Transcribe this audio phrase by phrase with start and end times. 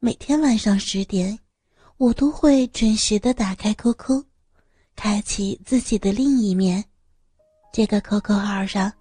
[0.00, 1.36] 每天晚上十点，
[1.96, 4.22] 我都会准时的打开 QQ，
[4.94, 6.84] 开启自己的另一面。
[7.72, 8.92] 这个 QQ 号上，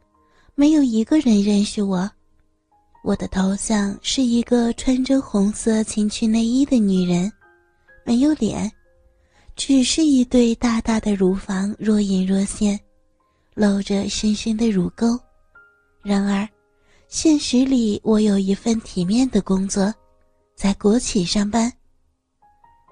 [0.56, 2.10] 没有一个人认识我。
[3.04, 7.32] 我的头像是一个穿着红色情趣内衣的女人，
[8.04, 8.72] 没有脸，
[9.56, 12.78] 只是一对大大的乳房若隐若现，
[13.54, 15.16] 露着深深的乳沟。
[16.02, 16.50] 然而，
[17.08, 19.94] 现实里我有一份体面的工作，
[20.58, 21.72] 在国企上班，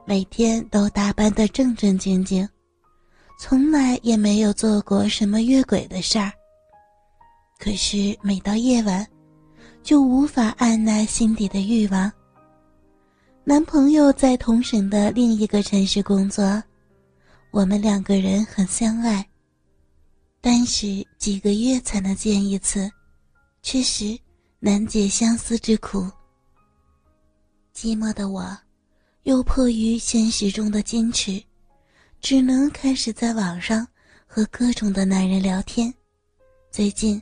[0.05, 2.47] 每天都打扮得正正经经，
[3.39, 6.31] 从来也没有做过什么越轨的事儿。
[7.57, 9.03] 可是每到夜晚，
[9.81, 12.11] 就无法按捺心底的欲望。
[13.43, 16.61] 男朋友在同省的另一个城市工作，
[17.49, 19.27] 我们两个人很相爱。
[20.39, 22.87] 但是几个月才能见一次，
[23.63, 24.15] 确实
[24.59, 26.07] 难解相思之苦。
[27.75, 28.57] 寂寞的我，
[29.23, 31.43] 又迫于现实中的矜持，
[32.21, 33.85] 只能开始在网上
[34.25, 35.93] 和各种的男人聊天。
[36.71, 37.21] 最近。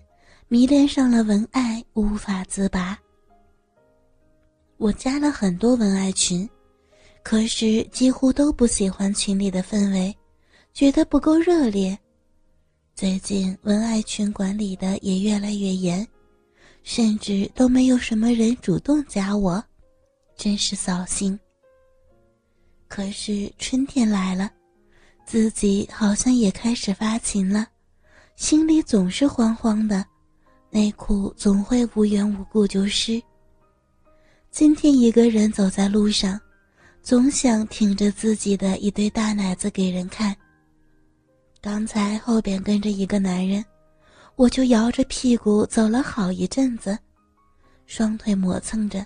[0.50, 2.95] 迷恋上了文爱，无法自拔。
[4.78, 6.47] 我加了很多文爱群，
[7.23, 10.16] 可是几乎都不喜欢群里的氛围，
[10.72, 11.97] 觉得不够热烈。
[12.94, 16.08] 最近文爱群管理的也越来越严，
[16.83, 19.63] 甚至都没有什么人主动加我，
[20.36, 21.39] 真是扫兴。
[22.88, 24.52] 可是春天来了，
[25.25, 27.67] 自己好像也开始发情了，
[28.36, 30.06] 心里总是慌慌的。
[30.70, 33.22] 内裤总会无缘无故就湿。
[34.50, 36.40] 今天一个人走在路上，
[37.02, 40.36] 总想挺着自己的一对大奶子给人看。
[41.62, 43.64] 刚才后边跟着一个男人，
[44.36, 46.97] 我就摇着屁股走了好一阵子，
[47.86, 49.06] 双腿磨蹭着，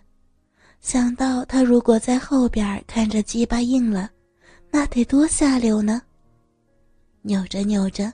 [0.80, 4.10] 想到他如果在后边看着鸡巴硬了，
[4.72, 6.02] 那得多下流呢。
[7.22, 8.12] 扭着扭着，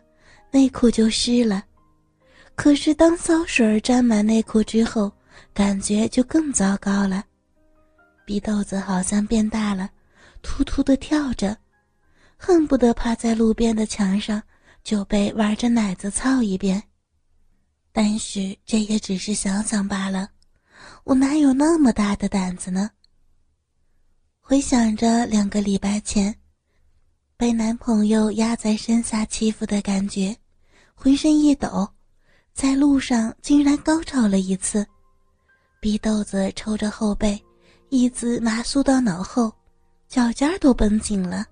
[0.52, 1.64] 内裤就湿了。
[2.56, 5.12] 可是，当骚水沾满内裤之后，
[5.54, 7.24] 感觉就更糟糕了。
[8.26, 9.90] 逼豆子好像变大了，
[10.42, 11.56] 突突的跳着，
[12.38, 14.42] 恨不得趴在路边的墙上
[14.84, 16.82] 就被玩着奶子操一遍。
[17.92, 20.30] 但是这也只是想想罢了，
[21.04, 22.90] 我哪有那么大的胆子呢？
[24.40, 26.36] 回想着两个礼拜前，
[27.38, 30.36] 被男朋友压在身下欺负的感觉，
[30.94, 31.88] 浑身一抖。
[32.54, 34.86] 在路上竟然高潮了一次，
[35.80, 37.42] 逼豆子抽着后背，
[37.90, 39.52] 一直麻酥到脑后，
[40.08, 41.46] 脚尖都绷紧了。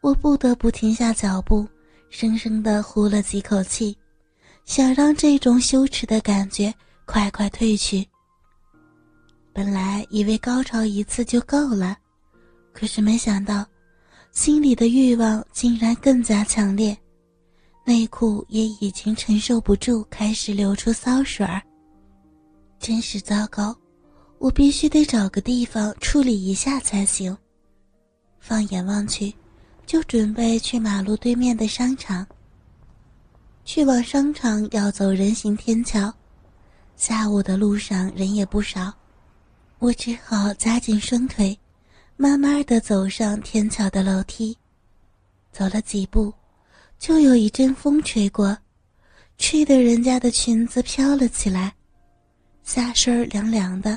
[0.00, 1.66] 我不得不停下脚步，
[2.08, 3.98] 生生的呼了几口气，
[4.64, 6.72] 想让这种羞耻的感觉
[7.08, 8.06] 快快退去。
[9.54, 11.96] 本来以为高潮一次就够了，
[12.74, 13.66] 可是没想到，
[14.30, 16.94] 心里的欲望竟然更加强烈。
[17.82, 21.62] 内裤也已经承受不住，开始流出骚水儿。
[22.78, 23.74] 真是糟糕，
[24.38, 27.34] 我必须得找个地方处理一下才行。
[28.38, 29.34] 放眼望去，
[29.86, 32.26] 就准备去马路对面的商场。
[33.64, 36.12] 去往商场要走人行天桥，
[36.98, 38.92] 下午的路上人也不少，
[39.78, 41.56] 我只好夹紧双腿，
[42.16, 44.58] 慢慢的走上天桥的楼梯。
[45.52, 46.34] 走了几步。
[46.98, 48.58] 就有一阵风吹过，
[49.36, 51.72] 吹得人家的裙子飘了起来，
[52.64, 53.96] 下身凉凉的，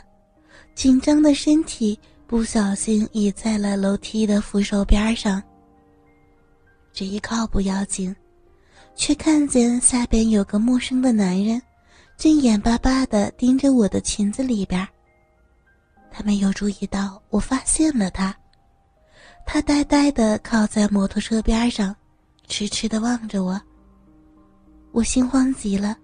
[0.76, 5.42] 紧张的身体不小心倚在了楼梯的扶手边上。
[6.94, 8.16] 这一靠不要紧，
[8.96, 11.60] 却看见下边有个陌生的男人，
[12.22, 14.88] 正眼巴巴地盯着我的裙子里边。
[16.12, 18.32] 他没有注意到我发现了他，
[19.44, 21.96] 他呆呆地靠在摩托车边上。
[22.48, 23.60] 痴痴的望着我，
[24.92, 25.98] 我心慌极了，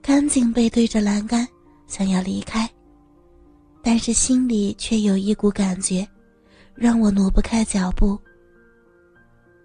[0.00, 1.46] 赶紧背对着栏杆，
[1.86, 2.66] 想要离开，
[3.82, 6.08] 但是心里却有一股感觉，
[6.74, 8.18] 让我挪不开脚步。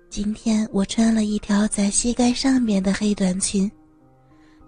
[0.10, 3.72] 今天我穿了一条在膝盖上面的黑短裙，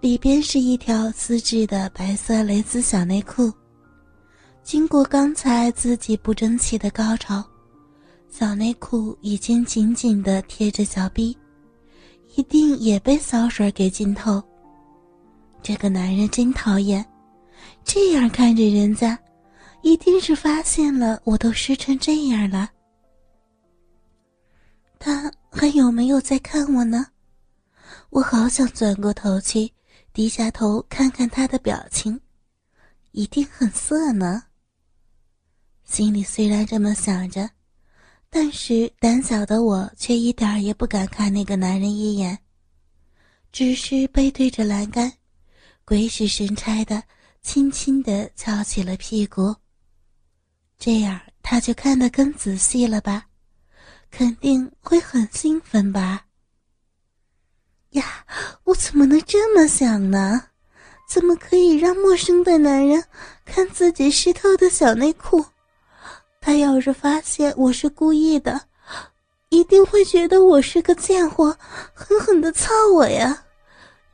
[0.00, 3.52] 里边是一条丝质的白色蕾丝小内裤。
[4.62, 7.44] 经过刚才自己不争气的高潮，
[8.28, 11.36] 小内裤已经紧紧的贴着小臂。
[12.36, 14.40] 一定也被骚水给浸透。
[15.60, 17.04] 这个男人真讨厌，
[17.82, 19.18] 这样看着人家，
[19.82, 22.70] 一定是发现了我都湿成这样了。
[25.00, 27.06] 他还有没有在看我呢？
[28.10, 29.68] 我好想转过头去，
[30.18, 32.20] 低下头看看他的表情，
[33.12, 34.42] 一定很色呢。
[35.84, 37.48] 心里虽然这么想着，
[38.28, 42.36] 但是胆小的我却一点儿也不敢看那个男人一眼，
[43.52, 45.12] 只是背对着栏杆，
[45.84, 47.00] 鬼使神差的
[47.40, 49.54] 轻轻的翘起了屁股。
[50.78, 53.28] 这样他就看得更仔细了吧，
[54.10, 56.26] 肯定会很兴奋吧。
[57.90, 58.26] 呀，
[58.64, 60.42] 我怎么能这么想呢？
[61.08, 63.02] 怎么可以让陌生的男人
[63.46, 65.42] 看自己湿透的小内裤？
[66.38, 68.60] 他要是发现我是故意的，
[69.48, 71.56] 一定会觉得我是个贱货，
[71.94, 73.44] 狠狠的操我呀！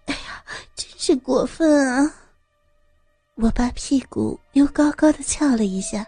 [0.06, 0.44] 哎呀，
[0.76, 2.14] 真是过分啊！
[3.34, 6.06] 我把屁股又高高的翘了一下，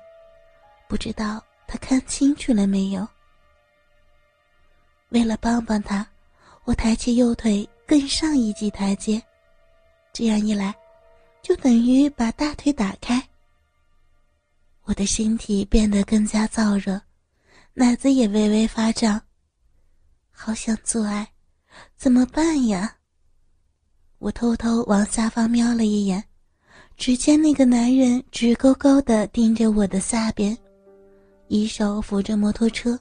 [0.89, 3.07] 不知道他看清楚了没有。
[5.09, 6.07] 为了帮帮他。
[6.67, 9.23] 我抬起右腿，更上一级台阶，
[10.13, 10.75] 这样一来，
[11.41, 13.23] 就等于把大腿打开。
[14.83, 17.01] 我的身体变得更加燥热，
[17.73, 19.23] 奶子也微微发胀，
[20.33, 21.29] 好想做爱，
[21.97, 22.97] 怎么办呀？
[24.19, 26.25] 我偷偷往下方瞄了一眼，
[26.97, 30.59] 只见那个男人直勾勾地盯着我的下边，
[31.47, 32.99] 一手扶着摩托车，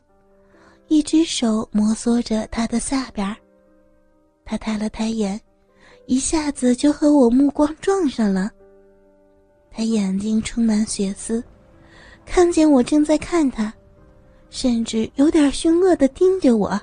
[0.87, 3.35] 一只手摩挲着他的下边
[4.45, 5.41] 他抬了抬眼，
[6.05, 8.51] 一下子就和我目光撞上了。
[9.71, 11.43] 他眼睛充满血丝，
[12.25, 13.73] 看见我正在看他，
[14.49, 16.79] 甚至有点凶恶的盯着我，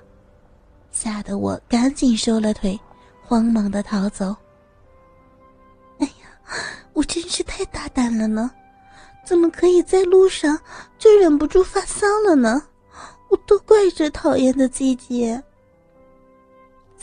[0.90, 2.78] 吓得我赶紧收了腿，
[3.22, 4.36] 慌忙的逃走。
[5.98, 6.36] 哎呀，
[6.92, 8.50] 我真是太大胆了呢！
[9.24, 10.58] 怎么可以在路上
[10.98, 12.60] 就忍不住发骚了呢？
[13.30, 15.40] 我都怪这讨厌的季节。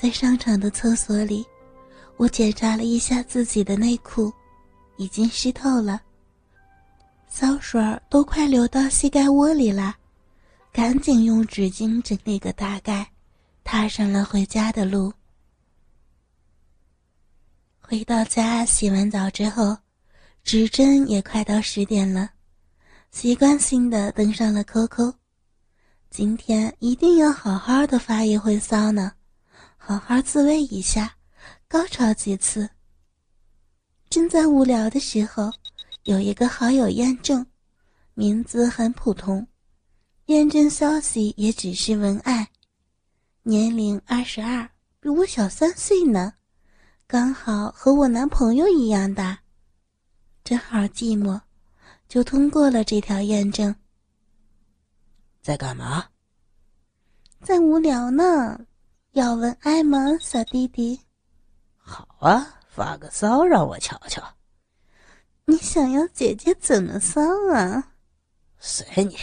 [0.01, 1.45] 在商场的厕所里，
[2.15, 4.31] 我检查了一下自己的内裤，
[4.95, 5.99] 已经湿透了，
[7.27, 9.93] 骚水都快流到膝盖窝里了，
[10.71, 13.11] 赶紧用纸巾整理个大概，
[13.65, 15.11] 踏上了回家的路。
[17.81, 19.75] 回到家洗完澡之后，
[20.45, 22.29] 指针也快到十点了，
[23.11, 25.13] 习惯性的登上了 QQ，
[26.09, 29.11] 今天一定要好好的发一回骚呢。
[29.89, 31.15] 好好自慰一下，
[31.67, 32.69] 高潮几次。
[34.07, 35.51] 正在无聊的时候，
[36.03, 37.43] 有一个好友验证，
[38.13, 39.47] 名字很普通，
[40.27, 42.47] 验证消息也只是文案，
[43.41, 44.69] 年龄二十二，
[44.99, 46.35] 比我小三岁呢，
[47.07, 49.39] 刚好和我男朋友一样大，
[50.43, 51.41] 正好寂寞，
[52.07, 53.73] 就通过了这条验证。
[55.41, 56.05] 在干嘛？
[57.41, 58.67] 在无聊呢。
[59.19, 60.97] 要文爱吗，小弟弟？
[61.75, 64.23] 好啊，发个骚让我瞧瞧。
[65.43, 67.21] 你想要姐姐怎么骚
[67.51, 67.83] 啊？
[68.59, 69.17] 随你，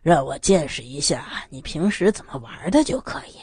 [0.00, 3.34] 让我见识一下你平时怎么玩的就可以。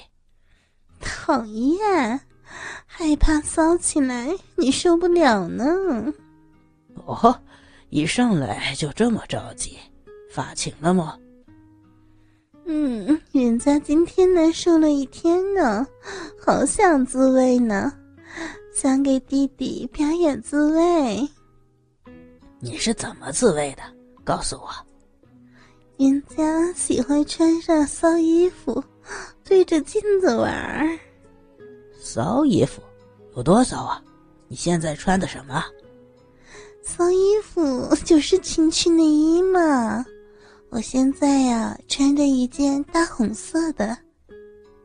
[1.02, 2.20] 讨厌，
[2.88, 5.66] 害怕骚起来你受不了呢。
[7.06, 7.40] 哦，
[7.90, 9.78] 一上来就这么着急，
[10.32, 11.16] 发情了吗？
[12.68, 15.86] 嗯，人家今天难受了一天呢，
[16.44, 17.94] 好想自慰呢，
[18.74, 21.30] 想给弟弟表演自慰。
[22.60, 23.84] 你是怎么自慰的？
[24.24, 24.70] 告诉我。
[25.98, 28.84] 人家喜欢穿上骚衣服，
[29.44, 30.98] 对着镜子玩儿。
[32.00, 32.82] 骚衣服
[33.36, 34.02] 有多骚啊？
[34.48, 35.64] 你现在穿的什么？
[36.82, 40.04] 骚衣服就是情趣内衣嘛。
[40.76, 43.98] 我现在呀，穿着一件大红色的，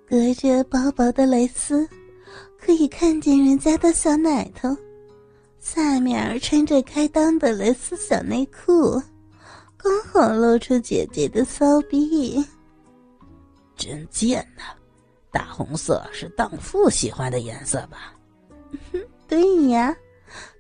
[0.09, 1.85] 隔着薄薄的蕾丝，
[2.61, 4.68] 可以看见人家的小奶头。
[5.59, 9.02] 下面穿着开裆的蕾丝小内裤，
[9.76, 12.40] 刚好露出姐姐的骚逼。
[13.75, 14.62] 真贱呐！
[15.32, 18.14] 大红色是荡妇喜欢的颜色吧？
[19.26, 19.92] 对呀。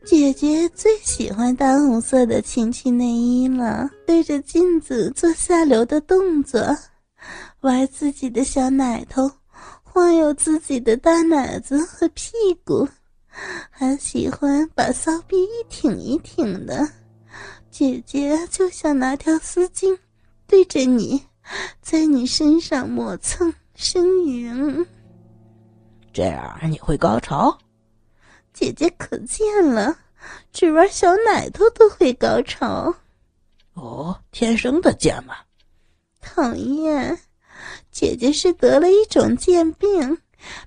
[0.04, 6.60] 姐姐最喜欢大红色的情趣内衣了，对着镜子做下流的动作，
[7.60, 9.30] 玩自己的小奶头，
[9.82, 12.32] 晃悠自己的大奶子和屁
[12.64, 12.88] 股，
[13.70, 16.88] 还喜欢把骚逼一挺一挺的。
[17.70, 19.96] 姐姐就想拿条丝巾
[20.46, 21.22] 对着你，
[21.80, 24.86] 在你身上磨蹭呻吟，
[26.12, 27.56] 这样你会高潮。
[28.60, 29.96] 姐姐可贱了，
[30.52, 32.94] 只玩小奶头都会高潮。
[33.72, 35.34] 哦，天生的贱吗？
[36.20, 37.18] 讨厌，
[37.90, 40.18] 姐姐是得了一种贱病，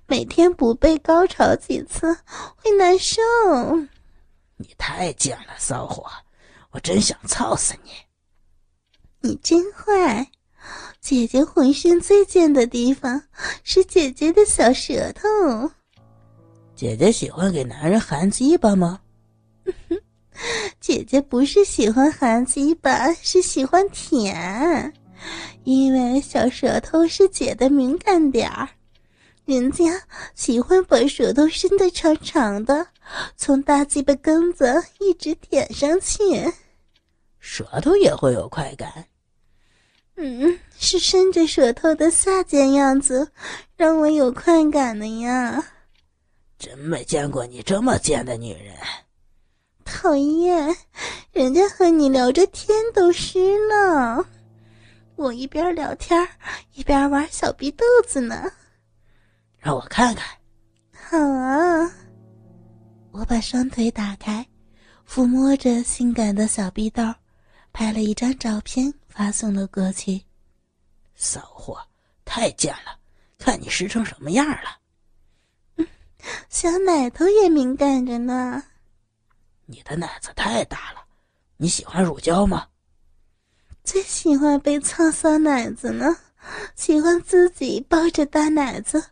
[0.08, 2.12] 每天不被高潮几次
[2.56, 3.22] 会难受。
[4.58, 6.04] 你太贱了，骚货！
[6.72, 7.92] 我真想操死你！
[9.22, 10.32] 你你真坏！
[11.00, 13.22] 姐姐浑身最贱的地方
[13.64, 15.70] 是姐姐的小舌头。
[16.76, 19.00] 姐姐喜欢给男人含鸡巴吗？
[20.82, 24.92] 姐姐不是喜欢含鸡巴，是喜欢舔，
[25.64, 28.68] 因为小舌头是姐的敏感点儿，
[29.46, 30.02] 人家
[30.36, 32.88] 喜欢把舌头伸得长长的，
[33.38, 36.20] 从大鸡巴根子一直舔上去。
[37.40, 39.06] 舌头也会有快感。
[40.16, 43.32] 嗯，是伸着舌头的下贱样子，
[43.78, 45.64] 让我有快感的呀。
[46.64, 48.74] 真没见过你这么贱的女人！
[49.84, 50.74] 讨厌，
[51.34, 54.26] 人家和你聊着天都湿了，
[55.18, 56.26] 我一边聊天
[56.72, 58.50] 一边玩小逼豆子呢。
[59.60, 60.26] 让我看看。
[60.94, 61.92] 好啊，
[63.12, 64.48] 我把双腿打开，
[65.06, 67.04] 抚摸着性感的小逼豆，
[67.74, 70.24] 拍了一张照片发送了过去。
[71.14, 71.78] 骚货，
[72.24, 72.98] 太贱了！
[73.38, 74.78] 看你湿成什么样了。
[76.50, 78.64] 小奶头也敏感着呢。
[79.66, 81.06] 你的奶子太大了，
[81.58, 82.68] 你喜欢乳胶吗？
[83.84, 86.16] 最喜欢被操骚奶子呢，
[86.76, 89.04] 喜欢自己抱着大奶子，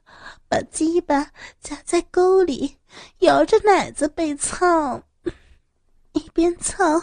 [0.47, 2.77] 把鸡巴夹在沟里，
[3.19, 5.01] 摇着奶子被操，
[6.13, 7.01] 一边操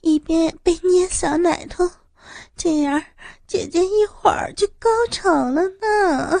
[0.00, 1.90] 一边被捏小奶头，
[2.56, 3.02] 这样
[3.46, 6.40] 姐姐一会儿就高潮了呢。